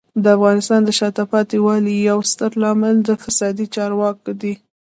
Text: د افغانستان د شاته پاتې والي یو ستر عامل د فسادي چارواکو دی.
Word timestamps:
د 0.23 0.25
افغانستان 0.37 0.81
د 0.85 0.89
شاته 0.99 1.23
پاتې 1.31 1.57
والي 1.65 1.93
یو 2.09 2.19
ستر 2.31 2.51
عامل 2.67 2.95
د 3.07 3.09
فسادي 3.23 3.65
چارواکو 3.75 4.31
دی. 4.41 4.53